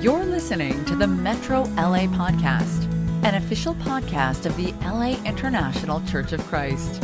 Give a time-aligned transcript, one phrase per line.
[0.00, 2.84] You're listening to the Metro LA Podcast,
[3.24, 7.02] an official podcast of the LA International Church of Christ.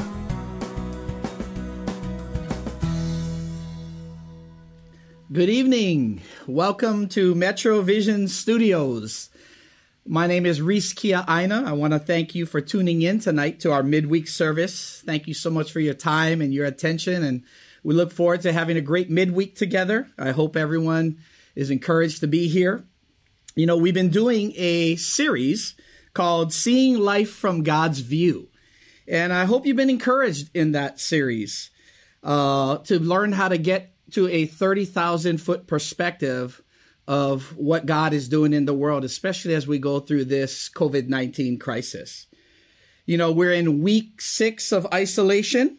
[5.33, 6.21] Good evening.
[6.47, 9.31] Welcome to Metro Vision Studios.
[10.07, 11.65] My name is Reese Kia Aina.
[11.67, 15.03] I want to thank you for tuning in tonight to our midweek service.
[15.07, 17.23] Thank you so much for your time and your attention.
[17.25, 17.45] And
[17.83, 20.09] we look forward to having a great midweek together.
[20.19, 21.17] I hope everyone
[21.55, 22.85] is encouraged to be here.
[23.55, 25.75] You know, we've been doing a series
[26.15, 28.49] called Seeing Life from God's View.
[29.07, 31.71] And I hope you've been encouraged in that series
[32.23, 36.63] uh, to learn how to get to a 30,000 foot perspective
[37.09, 41.09] of what God is doing in the world, especially as we go through this COVID
[41.09, 42.27] 19 crisis.
[43.05, 45.79] You know, we're in week six of isolation.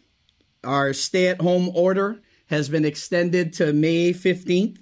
[0.62, 4.78] Our stay at home order has been extended to May 15th.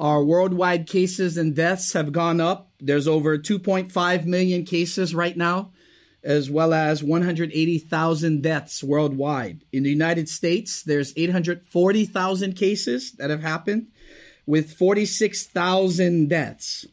[0.00, 2.70] Our worldwide cases and deaths have gone up.
[2.80, 5.72] There's over 2.5 million cases right now,
[6.24, 9.66] as well as 180,000 deaths worldwide.
[9.72, 13.88] In the United States, there's 840,000 cases that have happened
[14.46, 16.86] with 46,000 deaths.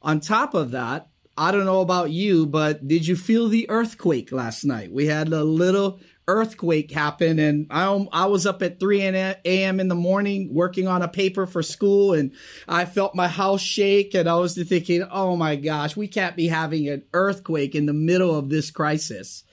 [0.00, 4.30] On top of that, I don't know about you, but did you feel the earthquake
[4.30, 4.92] last night?
[4.92, 5.98] We had a little
[6.28, 9.80] earthquake happened and I, I was up at 3 a.m.
[9.80, 12.32] in the morning working on a paper for school and
[12.66, 16.48] I felt my house shake and I was thinking, oh my gosh, we can't be
[16.48, 19.44] having an earthquake in the middle of this crisis.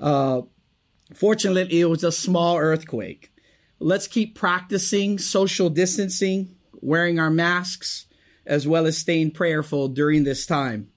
[0.00, 0.42] Uh,
[1.14, 3.30] fortunately, it was a small earthquake.
[3.78, 8.06] Let's keep practicing social distancing, wearing our masks,
[8.46, 10.88] as well as staying prayerful during this time.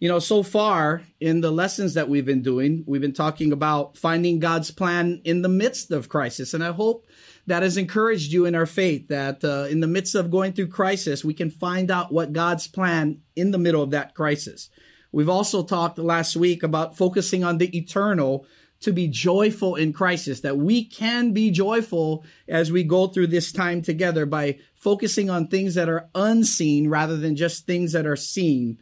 [0.00, 3.98] You know, so far in the lessons that we've been doing, we've been talking about
[3.98, 6.54] finding God's plan in the midst of crisis.
[6.54, 7.06] And I hope
[7.46, 10.68] that has encouraged you in our faith that uh, in the midst of going through
[10.68, 14.70] crisis, we can find out what God's plan in the middle of that crisis.
[15.12, 18.46] We've also talked last week about focusing on the eternal
[18.80, 23.52] to be joyful in crisis, that we can be joyful as we go through this
[23.52, 28.16] time together by focusing on things that are unseen rather than just things that are
[28.16, 28.78] seen.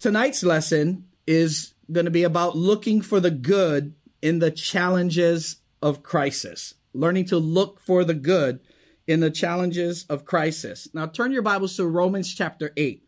[0.00, 6.04] Tonight's lesson is going to be about looking for the good in the challenges of
[6.04, 8.60] crisis, learning to look for the good
[9.08, 10.86] in the challenges of crisis.
[10.94, 13.02] Now turn your Bibles to Romans chapter 8.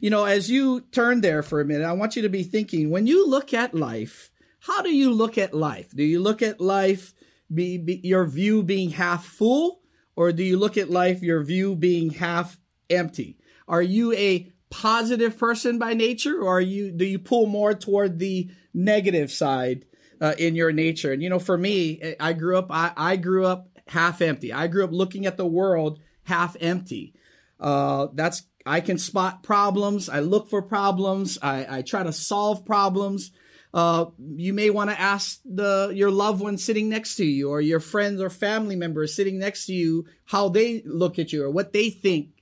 [0.00, 2.90] You know, as you turn there for a minute, I want you to be thinking
[2.90, 5.92] when you look at life, how do you look at life?
[5.92, 7.14] Do you look at life
[7.54, 9.82] be, be, your view being half full
[10.16, 12.58] or do you look at life your view being half
[12.90, 13.38] empty?
[13.68, 18.18] Are you a positive person by nature or are you do you pull more toward
[18.18, 19.86] the negative side
[20.20, 21.12] uh, in your nature?
[21.12, 24.52] And you know, for me, I grew up I, I grew up half empty.
[24.52, 27.14] I grew up looking at the world half empty.
[27.58, 30.10] Uh, that's I can spot problems.
[30.10, 31.38] I look for problems.
[31.40, 33.30] I, I try to solve problems.
[33.72, 37.62] Uh, you may want to ask the your loved one sitting next to you or
[37.62, 41.50] your friends or family members sitting next to you how they look at you or
[41.50, 42.35] what they think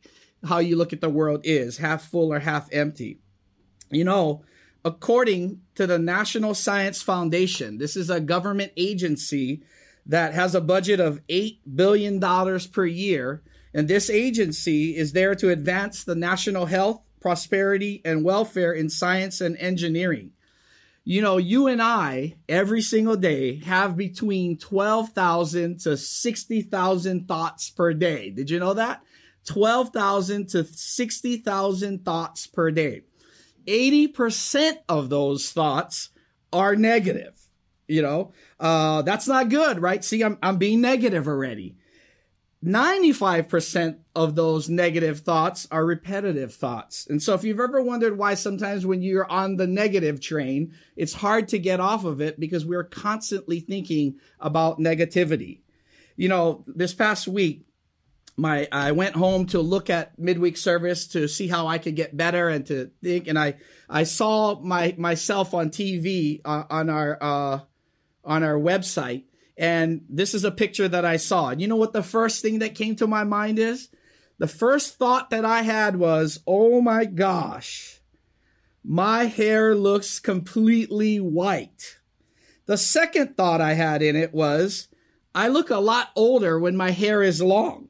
[0.44, 3.18] how you look at the world is half full or half empty
[3.90, 4.42] you know
[4.84, 9.62] according to the national science foundation this is a government agency
[10.06, 15.34] that has a budget of 8 billion dollars per year and this agency is there
[15.34, 20.32] to advance the national health prosperity and welfare in science and engineering
[21.06, 27.92] you know, you and I every single day have between 12,000 to 60,000 thoughts per
[27.92, 28.30] day.
[28.30, 29.02] Did you know that?
[29.46, 33.02] 12,000 to 60,000 thoughts per day.
[33.66, 36.10] 80% of those thoughts
[36.52, 37.40] are negative.
[37.86, 40.02] You know, uh, that's not good, right?
[40.02, 41.76] See, I'm, I'm being negative already.
[42.64, 47.06] 95% of those negative thoughts are repetitive thoughts.
[47.10, 51.12] And so if you've ever wondered why sometimes when you're on the negative train, it's
[51.12, 55.60] hard to get off of it because we're constantly thinking about negativity.
[56.16, 57.66] You know, this past week,
[58.36, 62.16] my I went home to look at midweek service to see how I could get
[62.16, 63.56] better and to think and I
[63.88, 67.60] I saw my myself on TV uh, on our uh,
[68.24, 69.24] on our website
[69.56, 71.50] and this is a picture that I saw.
[71.50, 73.88] And you know what the first thing that came to my mind is?
[74.38, 78.00] The first thought that I had was, oh my gosh,
[78.82, 82.00] my hair looks completely white.
[82.66, 84.88] The second thought I had in it was,
[85.34, 87.83] I look a lot older when my hair is long.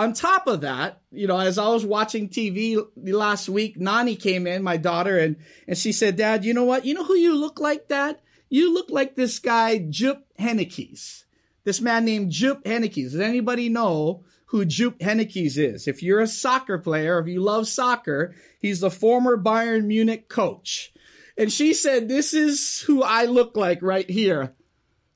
[0.00, 4.46] On top of that, you know, as I was watching TV last week, Nani came
[4.46, 5.36] in, my daughter, and,
[5.68, 6.86] and she said, Dad, you know what?
[6.86, 8.18] You know who you look like, Dad?
[8.48, 11.24] You look like this guy, Jupp Heynckes.
[11.64, 13.12] This man named Jupp Heynckes.
[13.12, 15.86] Does anybody know who Jupp Heynckes is.
[15.86, 20.92] If you're a soccer player, if you love soccer, he's the former Bayern Munich coach.
[21.36, 24.54] And she said, this is who I look like right here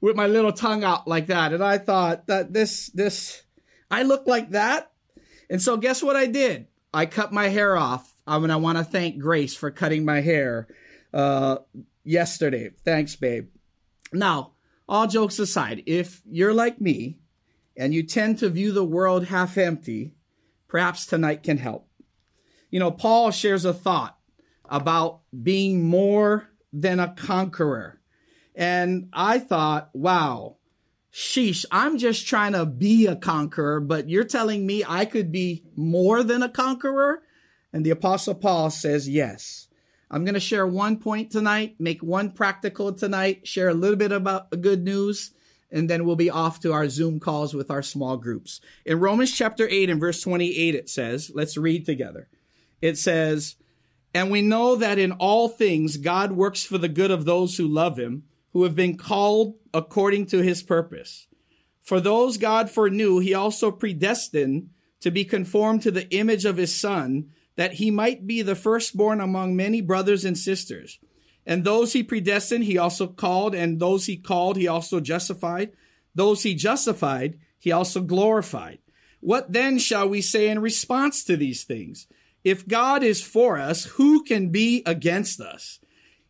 [0.00, 1.54] with my little tongue out like that.
[1.54, 3.43] And I thought that this, this,
[3.94, 4.90] I look like that.
[5.48, 6.66] And so guess what I did?
[6.92, 8.12] I cut my hair off.
[8.26, 10.66] I mean, I want to thank Grace for cutting my hair,
[11.12, 11.58] uh,
[12.02, 12.70] yesterday.
[12.84, 13.48] Thanks, babe.
[14.12, 14.54] Now,
[14.88, 17.18] all jokes aside, if you're like me
[17.76, 20.14] and you tend to view the world half empty,
[20.66, 21.88] perhaps tonight can help.
[22.70, 24.18] You know, Paul shares a thought
[24.68, 28.00] about being more than a conqueror.
[28.56, 30.56] And I thought, wow,
[31.14, 35.62] sheesh, I'm just trying to be a conqueror, but you're telling me I could be
[35.76, 37.22] more than a conqueror?
[37.72, 39.68] And the apostle Paul says, yes.
[40.10, 44.12] I'm going to share one point tonight, make one practical tonight, share a little bit
[44.12, 45.32] about good news,
[45.70, 48.60] and then we'll be off to our Zoom calls with our small groups.
[48.84, 52.28] In Romans chapter 8 and verse 28, it says, let's read together.
[52.82, 53.56] It says,
[54.12, 57.66] and we know that in all things God works for the good of those who
[57.66, 61.26] love him, who have been called according to his purpose.
[61.82, 66.74] For those God foreknew, he also predestined to be conformed to the image of his
[66.74, 70.98] son, that he might be the firstborn among many brothers and sisters.
[71.44, 75.72] And those he predestined, he also called, and those he called, he also justified.
[76.14, 78.78] Those he justified, he also glorified.
[79.20, 82.06] What then shall we say in response to these things?
[82.44, 85.80] If God is for us, who can be against us?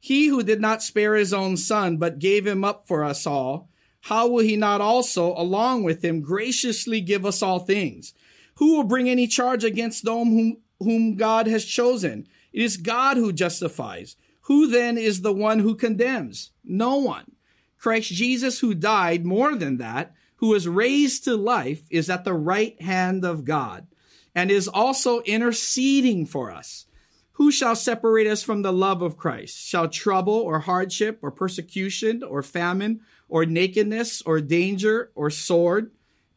[0.04, 3.70] He who did not spare his own son, but gave him up for us all,
[4.02, 8.12] how will he not also, along with him, graciously give us all things?
[8.56, 12.28] Who will bring any charge against them whom, whom God has chosen?
[12.52, 14.16] It is God who justifies.
[14.42, 16.50] Who then is the one who condemns?
[16.62, 17.32] No one.
[17.78, 22.34] Christ Jesus, who died more than that, who was raised to life, is at the
[22.34, 23.86] right hand of God
[24.34, 26.84] and is also interceding for us.
[27.34, 29.58] Who shall separate us from the love of Christ?
[29.58, 35.90] Shall trouble or hardship or persecution or famine or nakedness or danger or sword?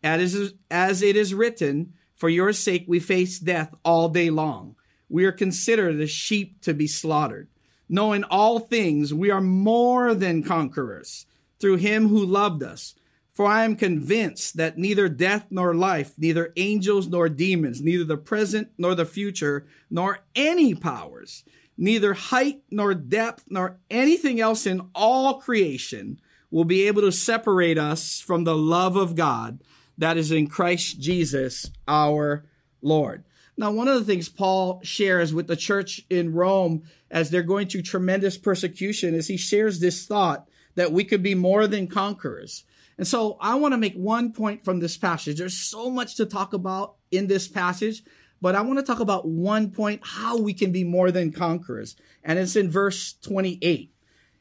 [0.03, 4.75] As, as it is written, for your sake we face death all day long.
[5.07, 7.47] We are considered as sheep to be slaughtered.
[7.87, 11.25] Knowing all things, we are more than conquerors
[11.59, 12.95] through him who loved us.
[13.37, 18.17] For I am convinced that neither death nor life, neither angels nor demons, neither the
[18.17, 21.43] present nor the future, nor any powers,
[21.77, 26.19] neither height nor depth, nor anything else in all creation
[26.49, 29.61] will be able to separate us from the love of God
[29.99, 32.43] that is in Christ Jesus our
[32.81, 33.23] Lord.
[33.55, 36.81] Now, one of the things Paul shares with the church in Rome
[37.11, 41.35] as they're going through tremendous persecution is he shares this thought that we could be
[41.35, 42.63] more than conquerors.
[42.97, 45.37] And so I want to make one point from this passage.
[45.37, 48.03] There's so much to talk about in this passage,
[48.41, 51.95] but I want to talk about one point, how we can be more than conquerors.
[52.23, 53.93] And it's in verse 28.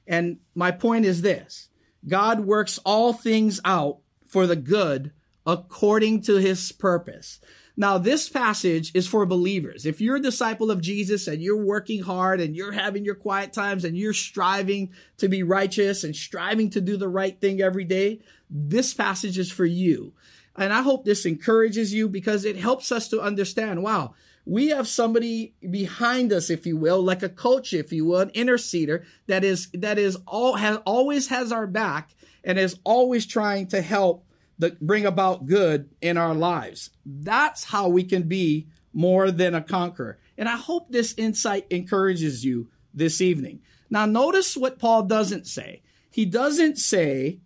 [0.07, 1.69] And my point is this.
[2.07, 5.13] God works all things out for the good
[5.47, 7.41] according to his purpose.
[7.79, 9.85] Now, this passage is for believers.
[9.85, 13.53] If you're a disciple of Jesus and you're working hard and you're having your quiet
[13.53, 17.85] times and you're striving to be righteous and striving to do the right thing every
[17.85, 20.15] day, this passage is for you.
[20.57, 24.15] And I hope this encourages you because it helps us to understand, wow,
[24.47, 28.31] we have somebody behind us, if you will, like a coach, if you will, an
[28.31, 33.67] interceder that is, that is all, has, always has our back and is always trying
[33.67, 34.25] to help
[34.59, 36.91] the, bring about good in our lives.
[37.05, 40.19] That's how we can be more than a conqueror.
[40.39, 43.61] And I hope this insight encourages you this evening.
[43.91, 45.83] Now, notice what Paul doesn't say.
[46.11, 47.41] He doesn't say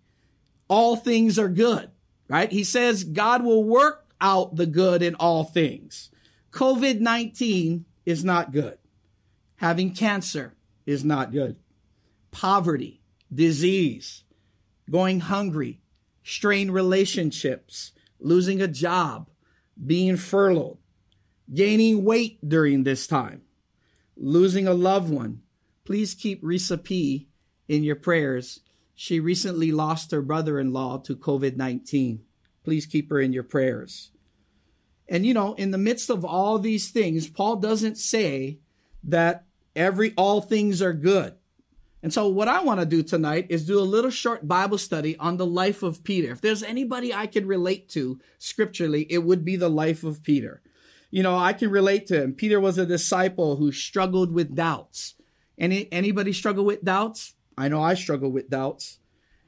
[0.68, 1.90] all things are good,
[2.28, 2.50] right?
[2.50, 6.10] He says God will work out the good in all things.
[6.52, 8.78] COVID 19 is not good.
[9.56, 10.54] Having cancer
[10.86, 11.56] is not good.
[12.30, 13.00] Poverty,
[13.32, 14.24] disease,
[14.90, 15.80] going hungry,
[16.30, 19.28] strained relationships, losing a job,
[19.84, 20.78] being furloughed,
[21.52, 23.42] gaining weight during this time,
[24.16, 25.42] losing a loved one.
[25.84, 27.28] Please keep Risa P
[27.66, 28.60] in your prayers.
[28.94, 32.22] She recently lost her brother in law to COVID 19.
[32.62, 34.12] Please keep her in your prayers.
[35.08, 38.60] And you know, in the midst of all these things, Paul doesn't say
[39.02, 41.34] that every all things are good.
[42.02, 45.16] And so what I want to do tonight is do a little short Bible study
[45.18, 46.32] on the life of Peter.
[46.32, 50.62] If there's anybody I can relate to scripturally, it would be the life of Peter.
[51.10, 52.34] You know, I can relate to him.
[52.34, 55.14] Peter was a disciple who struggled with doubts.
[55.58, 57.34] Any anybody struggle with doubts?
[57.58, 58.98] I know I struggle with doubts.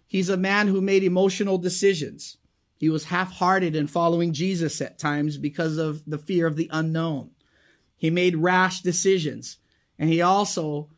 [0.06, 2.36] He's a man who made emotional decisions.
[2.76, 6.68] He was half hearted in following Jesus at times because of the fear of the
[6.70, 7.30] unknown.
[7.96, 9.56] He made rash decisions,
[9.98, 10.90] and he also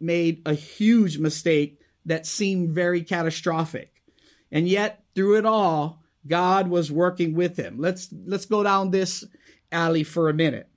[0.00, 4.02] made a huge mistake that seemed very catastrophic.
[4.50, 7.76] And yet, through it all, God was working with him.
[7.78, 9.24] Let's let's go down this
[9.70, 10.68] alley for a minute.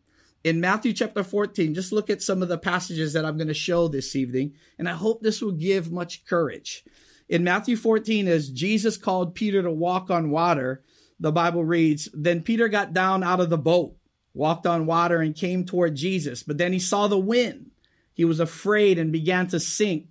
[0.43, 3.53] In Matthew chapter 14, just look at some of the passages that I'm going to
[3.53, 6.83] show this evening, and I hope this will give much courage.
[7.27, 10.83] In Matthew 14, as Jesus called Peter to walk on water,
[11.19, 13.95] the Bible reads, Then Peter got down out of the boat,
[14.35, 16.43] walked on water, and came toward Jesus.
[16.43, 17.71] But then he saw the wind.
[18.15, 20.07] He was afraid and began to sink,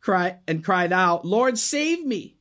[0.00, 2.36] cry, and cried out, Lord, save me.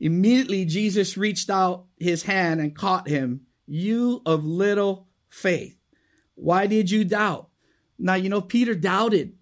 [0.00, 3.42] Immediately Jesus reached out his hand and caught him.
[3.66, 5.78] You of little faith.
[6.34, 7.48] Why did you doubt?
[7.96, 9.34] Now, you know, Peter doubted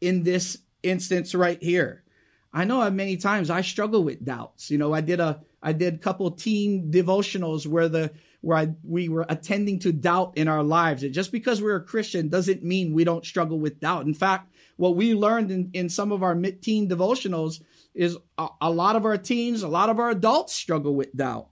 [0.00, 2.04] in this instance right here.
[2.52, 4.70] I know many times I struggle with doubts.
[4.70, 8.12] You know, I did a I did a couple teen devotionals where the
[8.44, 11.02] where I, we were attending to doubt in our lives.
[11.02, 14.04] And just because we're a Christian doesn't mean we don't struggle with doubt.
[14.04, 17.62] In fact, what we learned in, in some of our mid teen devotionals
[17.94, 21.48] is a, a lot of our teens, a lot of our adults struggle with doubt.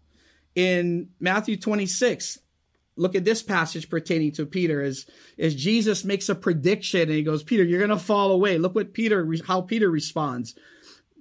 [0.54, 2.38] In Matthew 26,
[2.96, 5.06] look at this passage pertaining to Peter as,
[5.38, 8.58] as Jesus makes a prediction and he goes, Peter, you're going to fall away.
[8.58, 10.54] Look what Peter, how Peter responds.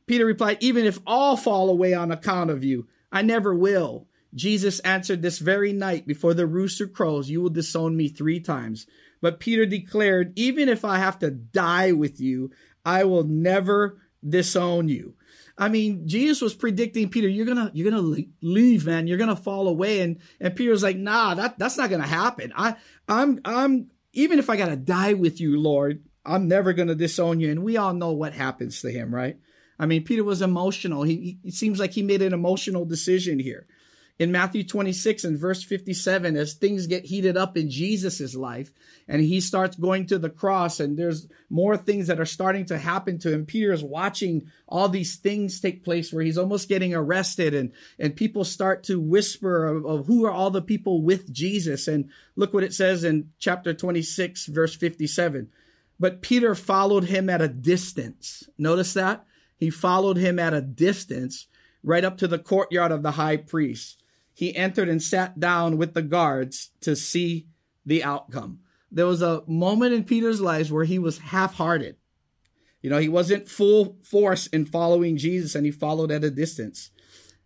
[0.06, 4.08] Peter replied, Even if all fall away on account of you, I never will.
[4.34, 8.88] Jesus answered, This very night before the rooster crows, you will disown me three times.
[9.22, 12.52] But Peter declared, Even if I have to die with you,
[12.86, 15.16] I will never disown you.
[15.58, 19.08] I mean, Jesus was predicting Peter, you're gonna, you're gonna leave, man.
[19.08, 20.02] You're gonna fall away.
[20.02, 22.52] And, and Peter was like, nah, that, that's not gonna happen.
[22.56, 22.76] I,
[23.08, 27.52] I'm, I'm, even if I gotta die with you, Lord, I'm never gonna disown you.
[27.52, 29.38] And we all know what happens to him, right?
[29.78, 31.04] I mean, Peter was emotional.
[31.04, 33.68] He, he, it seems like he made an emotional decision here.
[34.22, 38.72] In Matthew 26 and verse 57, as things get heated up in Jesus' life
[39.08, 42.78] and he starts going to the cross and there's more things that are starting to
[42.78, 43.48] happen to him.
[43.48, 48.16] Peter is watching all these things take place where he's almost getting arrested and, and
[48.16, 51.88] people start to whisper of, of who are all the people with Jesus.
[51.88, 55.50] And look what it says in chapter 26, verse 57.
[56.00, 58.48] But Peter followed him at a distance.
[58.60, 59.26] Notice that?
[59.58, 61.48] He followed him at a distance
[61.82, 64.01] right up to the courtyard of the high priest.
[64.34, 67.48] He entered and sat down with the guards to see
[67.86, 68.60] the outcome.
[68.92, 71.98] There was a moment in Peter's life where he was half hearted.
[72.82, 76.92] You know, he wasn't full force in following Jesus and he followed at a distance.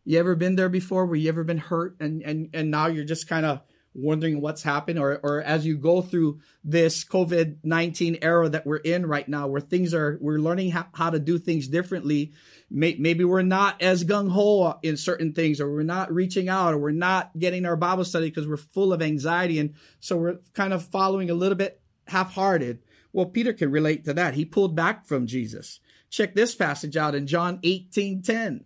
[0.04, 3.04] You ever been there before where you ever been hurt and, and, and now you're
[3.04, 3.62] just kind of
[3.96, 9.06] wondering what's happened or, or as you go through this COVID-19 era that we're in
[9.06, 12.34] right now, where things are, we're learning how, how to do things differently.
[12.70, 16.74] May, maybe we're not as gung ho in certain things, or we're not reaching out,
[16.74, 19.60] or we're not getting our Bible study because we're full of anxiety.
[19.60, 22.80] And so we're kind of following a little bit half hearted.
[23.14, 24.34] Well, Peter can relate to that.
[24.34, 25.80] He pulled back from Jesus.
[26.10, 28.66] Check this passage out in John 18 10.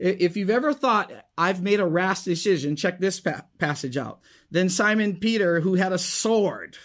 [0.00, 4.20] If you've ever thought I've made a rash decision, check this pa- passage out.
[4.50, 6.78] Then Simon Peter, who had a sword.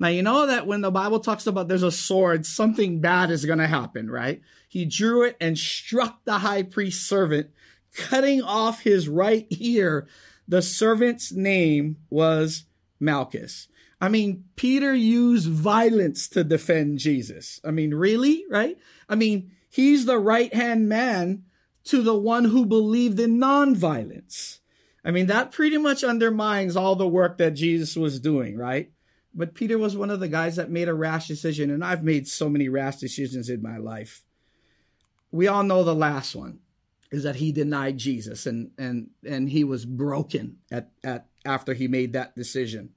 [0.00, 3.44] Now, you know that when the Bible talks about there's a sword, something bad is
[3.44, 4.42] going to happen, right?
[4.68, 7.50] He drew it and struck the high priest's servant,
[7.94, 10.08] cutting off his right ear.
[10.48, 12.64] The servant's name was
[12.98, 13.68] Malchus.
[14.00, 17.60] I mean, Peter used violence to defend Jesus.
[17.64, 18.76] I mean, really, right?
[19.08, 21.44] I mean, he's the right hand man
[21.88, 24.58] to the one who believed in nonviolence.
[25.04, 28.90] I mean, that pretty much undermines all the work that Jesus was doing, right?
[29.34, 32.28] But Peter was one of the guys that made a rash decision, and I've made
[32.28, 34.22] so many rash decisions in my life.
[35.30, 36.58] We all know the last one
[37.10, 41.88] is that he denied Jesus and and and he was broken at at after he
[41.88, 42.90] made that decision.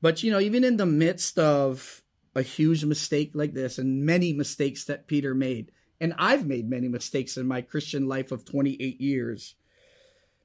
[0.00, 2.02] But you know, even in the midst of
[2.34, 6.88] a huge mistake like this and many mistakes that Peter made, and I've made many
[6.88, 9.54] mistakes in my Christian life of 28 years.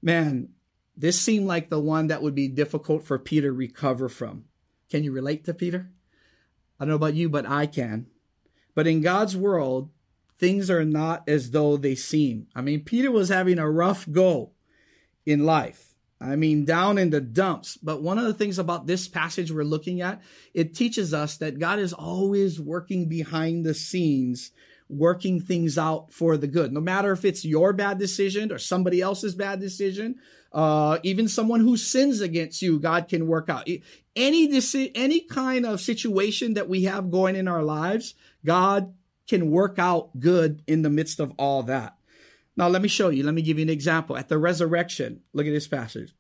[0.02, 0.50] Man,
[0.96, 4.46] this seemed like the one that would be difficult for Peter to recover from.
[4.90, 5.90] Can you relate to Peter?
[6.80, 8.08] I don't know about you, but I can.
[8.76, 9.90] But in God's world,
[10.38, 12.48] things are not as though they seem.
[12.56, 14.52] I mean, Peter was having a rough go
[15.26, 15.94] in life.
[16.20, 17.78] I mean, down in the dumps.
[17.78, 20.22] But one of the things about this passage we're looking at,
[20.54, 24.52] it teaches us that God is always working behind the scenes
[24.92, 26.72] working things out for the good.
[26.72, 30.16] No matter if it's your bad decision or somebody else's bad decision,
[30.52, 33.68] uh, even someone who sins against you, God can work out.
[34.16, 38.94] Any deci- any kind of situation that we have going in our lives, God
[39.28, 41.96] can work out good in the midst of all that.
[42.58, 43.24] Now, let me show you.
[43.24, 44.18] Let me give you an example.
[44.18, 46.14] At the resurrection, look at this passage.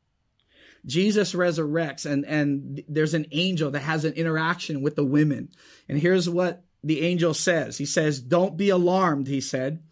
[0.85, 5.49] Jesus resurrects and, and there's an angel that has an interaction with the women.
[5.87, 7.77] And here's what the angel says.
[7.77, 9.27] He says, don't be alarmed.
[9.27, 9.83] He said,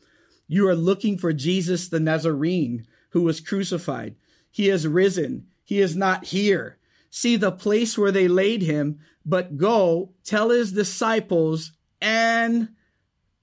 [0.47, 4.15] you are looking for Jesus the Nazarene who was crucified.
[4.49, 5.47] He has risen.
[5.63, 6.77] He is not here.
[7.11, 12.69] See the place where they laid him, but go tell his disciples and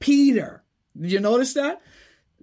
[0.01, 0.65] Peter.
[1.01, 1.81] Did you notice that?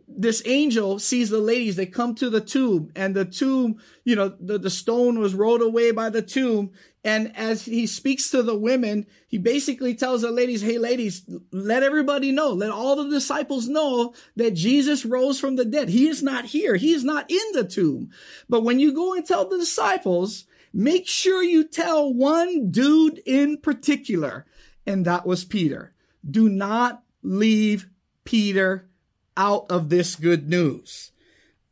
[0.07, 4.29] This angel sees the ladies, they come to the tomb and the tomb, you know,
[4.39, 6.71] the, the stone was rolled away by the tomb.
[7.03, 11.83] And as he speaks to the women, he basically tells the ladies, Hey, ladies, let
[11.83, 15.89] everybody know, let all the disciples know that Jesus rose from the dead.
[15.89, 16.75] He is not here.
[16.75, 18.11] He is not in the tomb.
[18.47, 23.57] But when you go and tell the disciples, make sure you tell one dude in
[23.57, 24.45] particular.
[24.85, 25.93] And that was Peter.
[26.29, 27.89] Do not leave
[28.23, 28.89] Peter
[29.37, 31.11] out of this good news.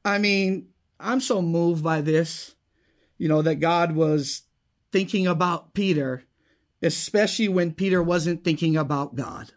[0.03, 0.67] I mean,
[0.99, 2.55] I'm so moved by this,
[3.17, 4.43] you know, that God was
[4.91, 6.23] thinking about Peter,
[6.81, 9.51] especially when Peter wasn't thinking about God.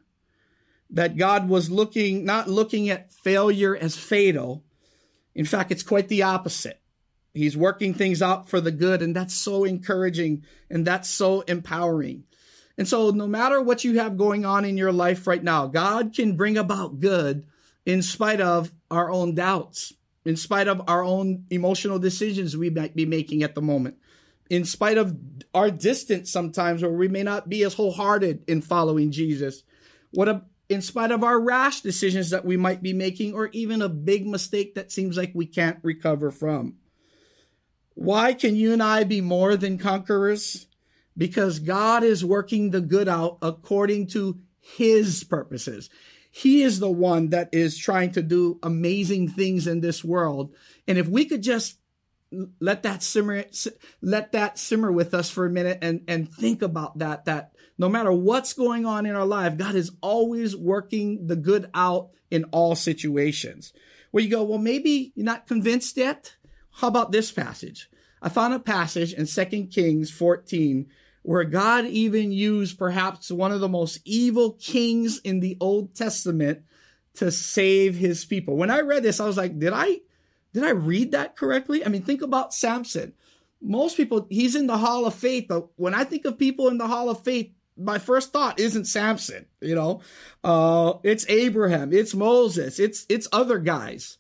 [0.90, 4.64] That God was looking, not looking at failure as fatal.
[5.34, 6.80] In fact, it's quite the opposite.
[7.32, 12.24] He's working things out for the good, and that's so encouraging and that's so empowering.
[12.78, 16.14] And so, no matter what you have going on in your life right now, God
[16.14, 17.44] can bring about good
[17.86, 19.92] in spite of our own doubts,
[20.24, 23.96] in spite of our own emotional decisions we might be making at the moment,
[24.48, 25.16] in spite of
[25.54, 29.62] our distance sometimes where we may not be as wholehearted in following Jesus.
[30.12, 33.82] What a, in spite of our rash decisions that we might be making, or even
[33.82, 36.76] a big mistake that seems like we can't recover from.
[37.94, 40.66] Why can you and I be more than conquerors?
[41.16, 45.90] Because God is working the good out according to his purposes.
[46.30, 50.54] He is the one that is trying to do amazing things in this world.
[50.88, 51.78] And if we could just
[52.58, 53.44] let that simmer,
[54.00, 57.88] let that simmer with us for a minute and, and think about that, that no
[57.88, 62.44] matter what's going on in our life, God is always working the good out in
[62.44, 63.72] all situations.
[64.10, 66.36] Where you go, well, maybe you're not convinced yet.
[66.70, 67.88] How about this passage?
[68.22, 70.86] I found a passage in 2 Kings 14
[71.24, 76.64] where God even used perhaps one of the most evil kings in the Old Testament
[77.14, 78.56] to save his people.
[78.56, 80.00] When I read this, I was like, did I
[80.52, 81.84] did I read that correctly?
[81.84, 83.14] I mean, think about Samson.
[83.62, 86.76] Most people, he's in the hall of faith, but when I think of people in
[86.76, 90.02] the hall of faith, my first thought isn't Samson, you know.
[90.44, 94.18] Uh, it's Abraham, it's Moses, it's it's other guys.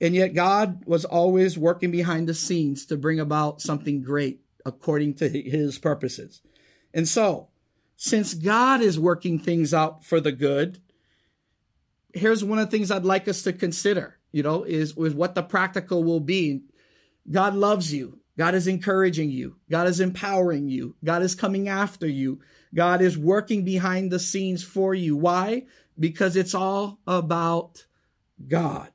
[0.00, 5.14] And yet God was always working behind the scenes to bring about something great according
[5.14, 6.42] to his purposes.
[6.92, 7.48] And so,
[7.96, 10.80] since God is working things out for the good,
[12.14, 15.34] here's one of the things I'd like us to consider, you know, is, is what
[15.34, 16.62] the practical will be.
[17.30, 18.18] God loves you.
[18.38, 19.56] God is encouraging you.
[19.70, 20.96] God is empowering you.
[21.04, 22.40] God is coming after you.
[22.74, 25.16] God is working behind the scenes for you.
[25.16, 25.66] Why?
[25.98, 27.84] Because it's all about
[28.48, 28.90] God.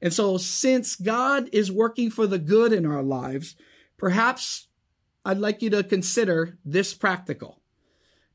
[0.00, 3.56] And so since God is working for the good in our lives,
[3.96, 4.65] perhaps
[5.26, 7.60] I'd like you to consider this practical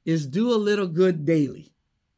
[0.03, 1.71] is do a little good daily.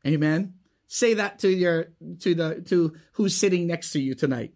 [0.06, 0.56] Amen.
[0.88, 1.90] Say that to your
[2.22, 4.56] to the to who's sitting next to you tonight.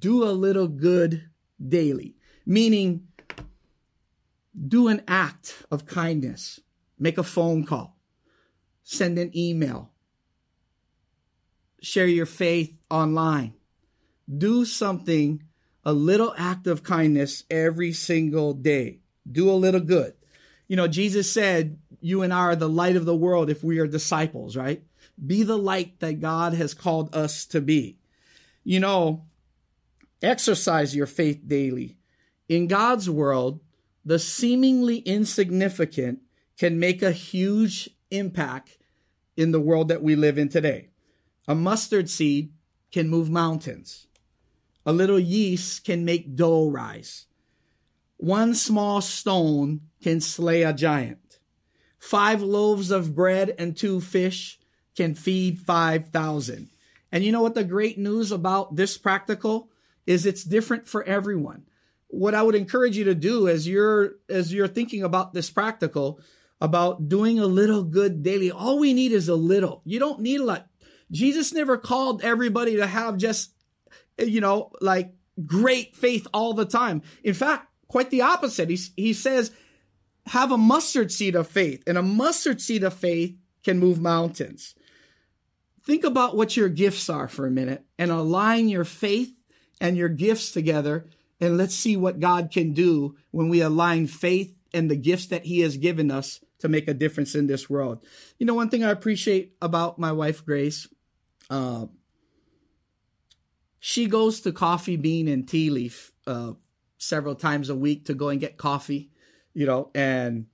[0.00, 1.30] Do a little good
[1.64, 2.16] daily.
[2.44, 3.06] Meaning
[4.56, 6.58] do an act of kindness.
[6.98, 7.96] Make a phone call.
[8.82, 9.92] Send an email.
[11.80, 13.54] Share your faith online.
[14.26, 15.44] Do something,
[15.84, 20.14] a little act of kindness every single day do a little good.
[20.68, 23.78] You know, Jesus said, You and I are the light of the world if we
[23.78, 24.82] are disciples, right?
[25.24, 27.98] Be the light that God has called us to be.
[28.64, 29.24] You know,
[30.22, 31.96] exercise your faith daily.
[32.48, 33.60] In God's world,
[34.04, 36.20] the seemingly insignificant
[36.58, 38.78] can make a huge impact
[39.36, 40.88] in the world that we live in today.
[41.48, 42.52] A mustard seed
[42.92, 44.06] can move mountains.
[44.86, 47.26] A little yeast can make dough rise.
[48.16, 51.38] One small stone can slay a giant.
[51.98, 54.58] Five loaves of bread and two fish
[54.96, 56.70] can feed 5,000.
[57.10, 59.70] And you know what the great news about this practical
[60.06, 61.64] is it's different for everyone.
[62.08, 66.20] What I would encourage you to do as you're as you're thinking about this practical
[66.60, 69.82] about doing a little good daily, all we need is a little.
[69.84, 70.68] You don't need a lot.
[71.10, 73.54] Jesus never called everybody to have just
[74.18, 77.02] you know, like great faith all the time.
[77.22, 78.68] In fact, quite the opposite.
[78.70, 79.50] He, he says,
[80.26, 84.74] have a mustard seed of faith, and a mustard seed of faith can move mountains.
[85.84, 89.32] think about what your gifts are for a minute and align your faith
[89.80, 91.06] and your gifts together.
[91.40, 95.44] And let's see what God can do when we align faith and the gifts that
[95.44, 98.04] He has given us to make a difference in this world.
[98.38, 100.88] You know, one thing I appreciate about my wife, Grace,
[101.50, 101.86] uh,
[103.78, 106.52] she goes to Coffee Bean and Tea Leaf uh,
[107.04, 109.10] several times a week to go and get coffee,
[109.52, 110.46] you know, and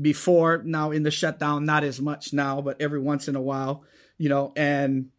[0.00, 3.84] before now in the shutdown, not as much now, but every once in a while,
[4.18, 5.10] you know, and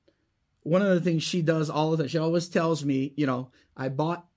[0.64, 3.50] one of the things she does all of that, she always tells me, you know,
[3.76, 4.28] I bought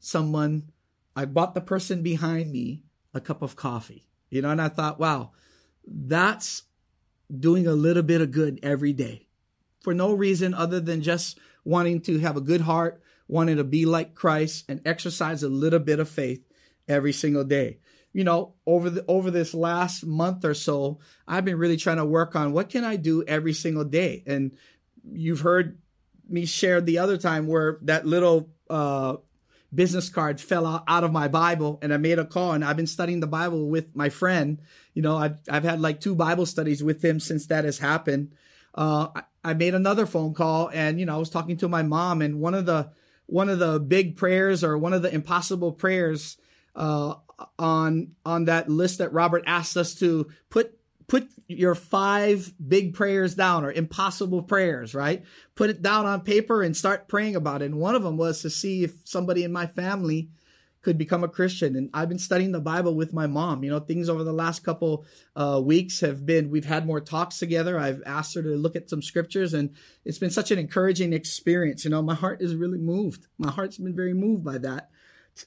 [0.00, 0.70] someone,
[1.14, 2.82] I bought the person behind me
[3.14, 5.30] a cup of coffee, you know, and I thought, wow,
[5.86, 6.64] that's
[7.38, 9.26] doing a little bit of good every day.
[9.80, 13.86] For no reason other than just wanting to have a good heart, wanting to be
[13.86, 16.42] like Christ and exercise a little bit of faith
[16.88, 17.78] every single day.
[18.12, 22.04] You know, over the over this last month or so, I've been really trying to
[22.04, 24.22] work on what can I do every single day.
[24.26, 24.52] And
[25.04, 25.78] you've heard
[26.28, 29.16] me share the other time where that little uh,
[29.74, 32.76] business card fell out, out of my Bible and I made a call and I've
[32.76, 34.60] been studying the Bible with my friend.
[34.94, 38.32] You know, I've, I've had like two Bible studies with him since that has happened.
[38.74, 41.82] Uh, I, I made another phone call and, you know, I was talking to my
[41.82, 42.90] mom and one of the,
[43.26, 46.36] one of the big prayers or one of the impossible prayers,
[46.74, 47.14] uh,
[47.58, 53.34] on, on that list that Robert asked us to put put your five big prayers
[53.34, 55.24] down or impossible prayers, right?
[55.54, 57.66] Put it down on paper and start praying about it.
[57.66, 60.30] And one of them was to see if somebody in my family
[60.86, 61.74] could become a Christian.
[61.74, 63.64] And I've been studying the Bible with my mom.
[63.64, 67.40] You know, things over the last couple uh, weeks have been, we've had more talks
[67.40, 67.76] together.
[67.76, 71.84] I've asked her to look at some scriptures and it's been such an encouraging experience.
[71.84, 73.26] You know, my heart is really moved.
[73.36, 74.90] My heart's been very moved by that.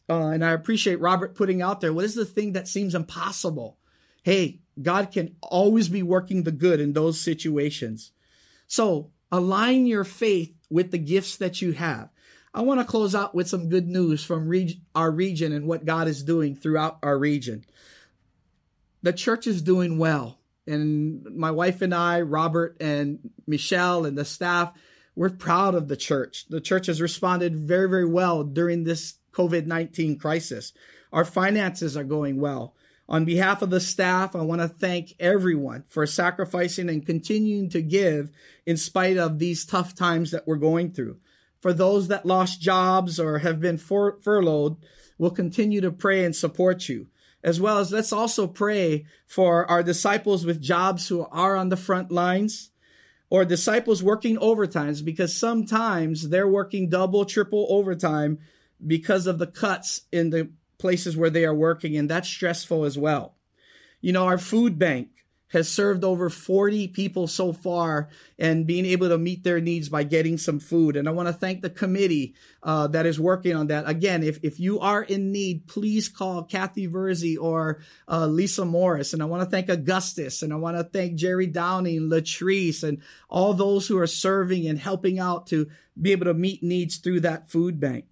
[0.10, 3.78] Uh, and I appreciate Robert putting out there, what is the thing that seems impossible?
[4.23, 8.12] Hey, God can always be working the good in those situations.
[8.67, 12.10] So align your faith with the gifts that you have.
[12.53, 15.85] I want to close out with some good news from reg- our region and what
[15.85, 17.63] God is doing throughout our region.
[19.01, 20.39] The church is doing well.
[20.65, 24.73] And my wife and I, Robert and Michelle and the staff,
[25.15, 26.45] we're proud of the church.
[26.49, 30.73] The church has responded very, very well during this COVID 19 crisis.
[31.12, 32.75] Our finances are going well.
[33.07, 37.81] On behalf of the staff, I want to thank everyone for sacrificing and continuing to
[37.81, 38.29] give
[38.67, 41.17] in spite of these tough times that we're going through.
[41.60, 44.78] For those that lost jobs or have been fur- furloughed,
[45.17, 47.08] we'll continue to pray and support you.
[47.43, 51.78] As well as let's also pray for our disciples with jobs who are on the
[51.78, 52.72] front lines
[53.30, 58.39] or disciples working overtimes because sometimes they're working double, triple overtime
[58.86, 62.98] because of the cuts in the places where they are working, and that's stressful as
[62.98, 63.36] well.
[64.02, 65.10] You know, our food bank
[65.49, 70.03] has served over 40 people so far and being able to meet their needs by
[70.03, 70.95] getting some food.
[70.95, 73.89] And I want to thank the committee uh, that is working on that.
[73.89, 79.13] Again, if, if you are in need, please call Kathy Verzi or uh, Lisa Morris.
[79.13, 83.01] And I want to thank Augustus and I want to thank Jerry Downing, Latrice, and
[83.29, 85.67] all those who are serving and helping out to
[85.99, 88.05] be able to meet needs through that food bank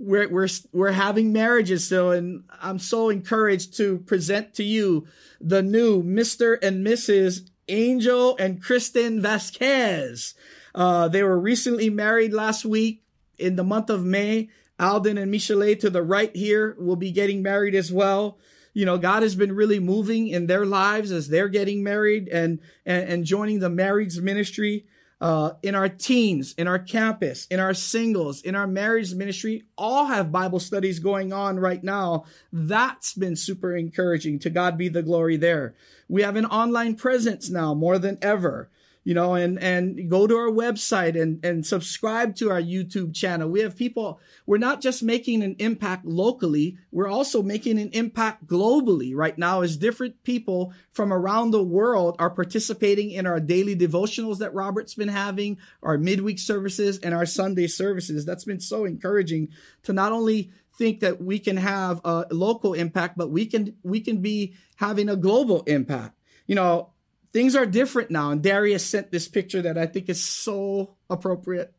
[0.00, 5.06] we're we're we're having marriages still, and I'm so encouraged to present to you
[5.40, 6.58] the new Mr.
[6.62, 7.48] and Mrs.
[7.68, 10.34] Angel and Kristen Vasquez.
[10.74, 13.04] Uh, they were recently married last week
[13.38, 14.48] in the month of May.
[14.78, 18.38] Alden and Michelet to the right here will be getting married as well.
[18.72, 22.60] You know, God has been really moving in their lives as they're getting married and,
[22.86, 24.86] and, and joining the marriage ministry
[25.20, 30.06] uh, in our teens, in our campus, in our singles, in our marriage ministry, all
[30.06, 32.24] have Bible studies going on right now.
[32.52, 34.38] That's been super encouraging.
[34.40, 35.74] To God be the glory there.
[36.08, 38.70] We have an online presence now more than ever
[39.02, 43.48] you know, and, and go to our website and, and subscribe to our YouTube channel.
[43.48, 48.46] We have people, we're not just making an impact locally, we're also making an impact
[48.46, 53.74] globally right now as different people from around the world are participating in our daily
[53.74, 58.26] devotionals that Robert's been having, our midweek services and our Sunday services.
[58.26, 59.48] That's been so encouraging
[59.84, 64.00] to not only think that we can have a local impact, but we can, we
[64.00, 66.16] can be having a global impact.
[66.46, 66.90] You know,
[67.32, 68.30] things are different now.
[68.30, 71.74] And Darius sent this picture that I think is so appropriate.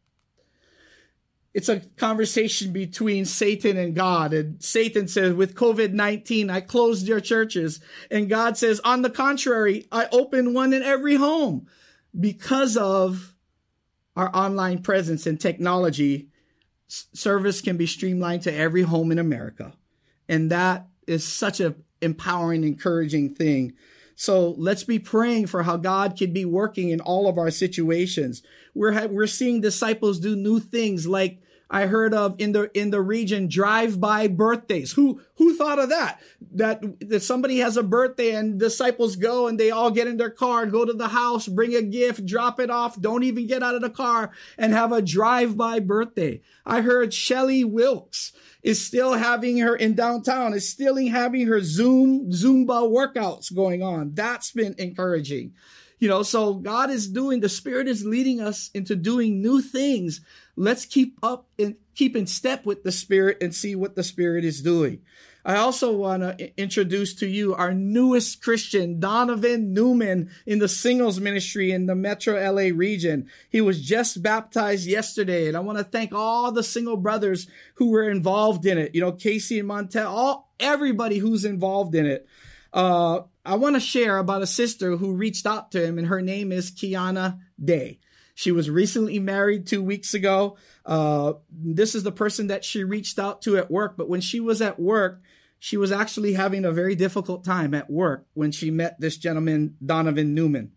[1.53, 4.33] It's a conversation between Satan and God.
[4.33, 7.81] And Satan says, with COVID 19, I closed your churches.
[8.09, 11.67] And God says, on the contrary, I opened one in every home
[12.17, 13.35] because of
[14.15, 16.29] our online presence and technology.
[16.87, 19.73] Service can be streamlined to every home in America.
[20.29, 23.73] And that is such an empowering, encouraging thing
[24.15, 28.43] So let's be praying for how God can be working in all of our situations.
[28.73, 31.41] We're, we're seeing disciples do new things like
[31.73, 34.91] I heard of in the in the region drive-by birthdays.
[34.91, 36.19] Who who thought of that?
[36.51, 40.29] That that somebody has a birthday and disciples go and they all get in their
[40.29, 43.75] car, go to the house, bring a gift, drop it off, don't even get out
[43.75, 46.41] of the car and have a drive-by birthday.
[46.65, 52.31] I heard Shelly Wilkes is still having her in downtown, is still having her Zoom
[52.31, 54.13] Zumba workouts going on.
[54.13, 55.53] That's been encouraging.
[55.99, 60.21] You know, so God is doing, the Spirit is leading us into doing new things.
[60.55, 64.43] Let's keep up and keep in step with the Spirit and see what the Spirit
[64.43, 65.01] is doing.
[65.43, 71.19] I also want to introduce to you our newest Christian, Donovan Newman, in the singles
[71.19, 73.27] ministry in the Metro LA region.
[73.49, 77.89] He was just baptized yesterday, and I want to thank all the single brothers who
[77.89, 78.93] were involved in it.
[78.93, 82.27] You know, Casey and Montel, all everybody who's involved in it.
[82.73, 86.21] Uh, I want to share about a sister who reached out to him, and her
[86.21, 87.99] name is Kiana Day.
[88.41, 90.57] She was recently married two weeks ago.
[90.83, 94.39] Uh, this is the person that she reached out to at work, but when she
[94.39, 95.21] was at work,
[95.59, 99.75] she was actually having a very difficult time at work when she met this gentleman,
[99.85, 100.71] Donovan Newman.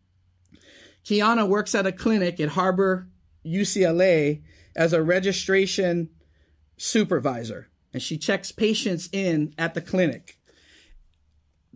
[1.06, 3.08] Kiana works at a clinic at Harbor
[3.46, 4.42] UCLA
[4.76, 6.10] as a registration
[6.76, 10.38] supervisor, and she checks patients in at the clinic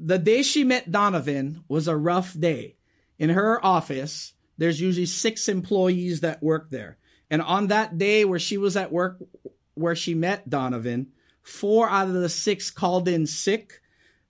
[0.01, 2.77] the day she met Donovan was a rough day.
[3.19, 6.99] In her office, there's usually six employees that work there.
[7.31, 9.19] And on that day where she was at work,
[9.75, 11.09] where she met Donovan,
[11.43, 13.81] four out of the six called in sick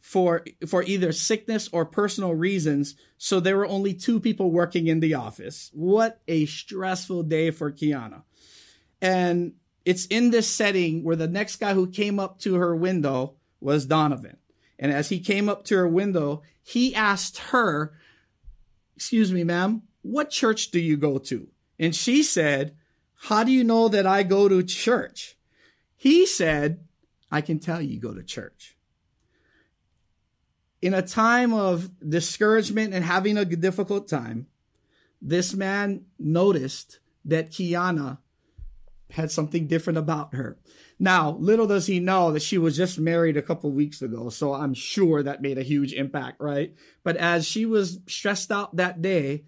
[0.01, 2.95] for for either sickness or personal reasons.
[3.17, 5.71] So there were only two people working in the office.
[5.73, 8.23] What a stressful day for Kiana.
[9.01, 13.37] And it's in this setting where the next guy who came up to her window
[13.61, 14.37] was Donovan.
[14.79, 17.95] And as he came up to her window, he asked her,
[18.97, 21.49] Excuse me, ma'am, what church do you go to?
[21.79, 22.75] And she said,
[23.15, 25.37] How do you know that I go to church?
[25.97, 26.85] He said,
[27.31, 28.77] I can tell you go to church.
[30.81, 34.47] In a time of discouragement and having a difficult time,
[35.21, 38.19] this man noticed that Kiana
[39.11, 40.59] had something different about her.
[40.99, 44.55] Now, little does he know that she was just married a couple weeks ago, so
[44.55, 46.75] I'm sure that made a huge impact, right?
[47.03, 49.45] But as she was stressed out that day,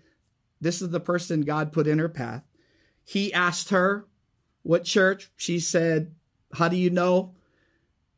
[0.60, 2.42] this is the person God put in her path.
[3.04, 4.06] He asked her
[4.62, 5.30] what church.
[5.36, 6.14] She said,
[6.52, 7.34] "How do you know?"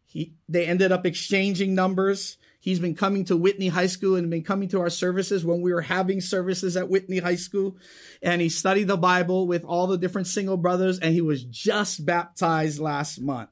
[0.07, 2.37] He they ended up exchanging numbers.
[2.63, 5.73] He's been coming to Whitney High School and been coming to our services when we
[5.73, 7.77] were having services at Whitney High School.
[8.23, 12.07] And he studied the Bible with all the different single brothers and he was just
[12.07, 13.51] baptized last month.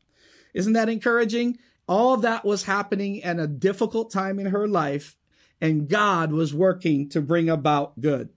[0.55, 1.59] Isn't that encouraging?
[1.89, 5.17] All that was happening at a difficult time in her life
[5.61, 8.29] and God was working to bring about good.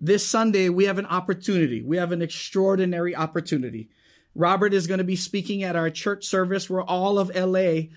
[0.00, 1.82] This Sunday, we have an opportunity.
[1.82, 3.90] We have an extraordinary opportunity.
[4.34, 7.88] Robert is going to be speaking at our church service where all of LA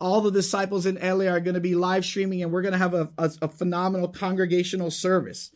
[0.00, 2.78] all the disciples in LA are going to be live streaming and we're going to
[2.78, 5.50] have a, a, a, phenomenal congregational service.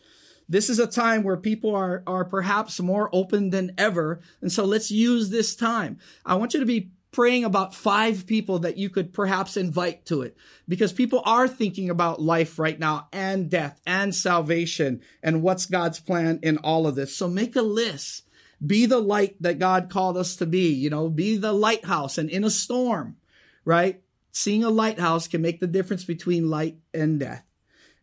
[0.48, 4.20] This is a time where people are, are perhaps more open than ever.
[4.42, 5.98] And so let's use this time.
[6.26, 10.22] I want you to be praying about five people that you could perhaps invite to
[10.22, 10.36] it
[10.68, 16.00] because people are thinking about life right now and death and salvation and what's God's
[16.00, 17.16] plan in all of this.
[17.16, 18.24] So make a list.
[18.64, 22.28] Be the light that God called us to be, you know, be the lighthouse and
[22.28, 23.16] in a storm,
[23.64, 24.02] right?
[24.32, 27.44] Seeing a lighthouse can make the difference between light and death.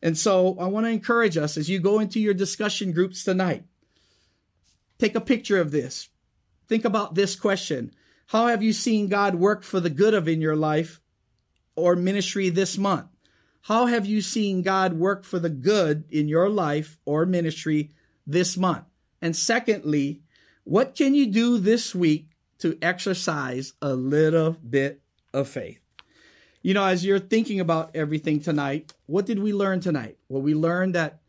[0.02, 3.65] And so I want to encourage us as you go into your discussion groups tonight,
[5.00, 6.08] take a picture of this.
[6.69, 7.91] Think about this question.
[8.32, 11.02] How have you seen God work for the good of in your life
[11.76, 13.08] or ministry this month?
[13.63, 17.91] How have you seen God work for the good in your life or ministry
[18.26, 18.86] this month?
[19.22, 20.22] And secondly,
[20.63, 25.02] what can you do this week to exercise a little bit
[25.34, 25.82] of faith?
[26.62, 30.17] you know, as you're thinking about everything tonight, what did we learn tonight?
[30.30, 31.20] Well, we learned that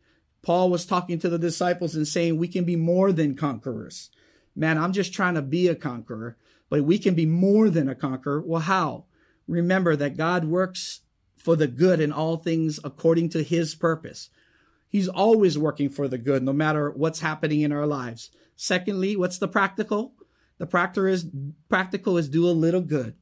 [0.41, 4.09] Paul was talking to the disciples and saying we can be more than conquerors.
[4.55, 6.37] Man, I'm just trying to be a conqueror,
[6.73, 8.41] but we can be more than a conqueror.
[8.41, 9.05] Well, how?
[9.47, 11.01] Remember that God works
[11.37, 14.31] for the good in all things according to his purpose.
[14.89, 18.31] He's always working for the good, no matter what's happening in our lives.
[18.55, 20.15] Secondly, what's the practical?
[20.57, 21.27] The practical is
[21.69, 23.17] practical is do a little good.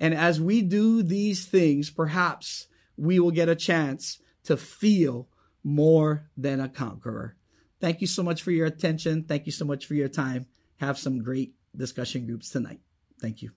[0.00, 5.28] And as we do these things, perhaps we will get a chance to feel
[5.62, 7.36] more than a conqueror.
[7.80, 9.22] Thank you so much for your attention.
[9.22, 10.46] Thank you so much for your time.
[10.78, 12.80] Have some great discussion groups tonight.
[13.20, 13.50] Thank you.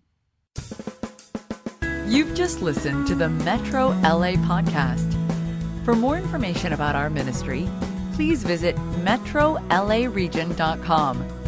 [2.08, 5.15] You've just listened to the Metro LA podcast.
[5.86, 7.69] For more information about our ministry,
[8.13, 11.40] please visit metrolaregion.com